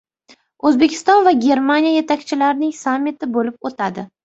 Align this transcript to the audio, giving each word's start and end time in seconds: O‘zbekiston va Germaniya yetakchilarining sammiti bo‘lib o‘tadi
O‘zbekiston 0.69 1.21
va 1.27 1.33
Germaniya 1.43 1.93
yetakchilarining 1.97 2.75
sammiti 2.81 3.33
bo‘lib 3.39 3.71
o‘tadi 3.73 4.11